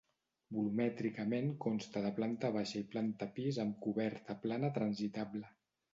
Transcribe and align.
Volumètricament 0.53 1.51
consta 1.65 2.03
de 2.07 2.11
planta 2.21 2.51
baixa 2.57 2.81
i 2.85 2.89
planta 2.95 3.27
pis 3.37 3.61
amb 3.65 3.77
coberta 3.89 4.41
plana 4.47 4.77
transitable. 4.79 5.45